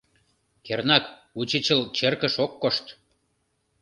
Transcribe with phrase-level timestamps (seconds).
[0.65, 1.05] Кернак,
[1.39, 2.85] учичыл черкыш ок кошт.